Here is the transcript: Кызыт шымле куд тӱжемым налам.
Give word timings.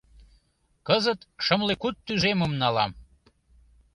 Кызыт 0.87 1.19
шымле 1.45 1.75
куд 1.81 1.95
тӱжемым 2.05 2.51
налам. 2.61 2.91